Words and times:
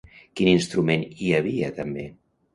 Quin 0.39 0.47
instrument 0.53 1.03
hi 1.19 1.29
havia 1.41 1.71
també? 1.83 2.09